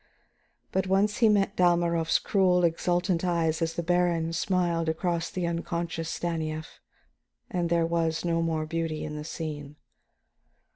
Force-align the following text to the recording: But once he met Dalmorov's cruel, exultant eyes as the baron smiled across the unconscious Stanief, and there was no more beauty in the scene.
But 0.71 0.87
once 0.87 1.17
he 1.19 1.29
met 1.29 1.55
Dalmorov's 1.55 2.17
cruel, 2.17 2.63
exultant 2.63 3.23
eyes 3.23 3.61
as 3.61 3.75
the 3.75 3.83
baron 3.83 4.33
smiled 4.33 4.89
across 4.89 5.29
the 5.29 5.45
unconscious 5.45 6.09
Stanief, 6.09 6.79
and 7.51 7.69
there 7.69 7.85
was 7.85 8.25
no 8.25 8.41
more 8.41 8.65
beauty 8.65 9.03
in 9.05 9.15
the 9.15 9.23
scene. 9.23 9.75